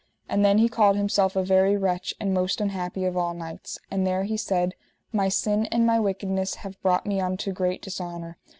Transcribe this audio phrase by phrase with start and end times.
[0.27, 4.07] And then he called himself a very wretch, and most unhappy of all knights; and
[4.07, 4.73] there he said:
[5.13, 8.37] My sin and my wickedness have brought me unto great dishonour.